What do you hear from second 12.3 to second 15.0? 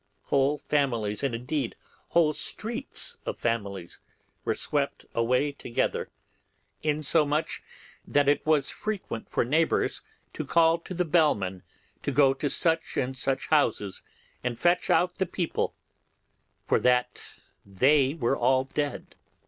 to such and such houses and fetch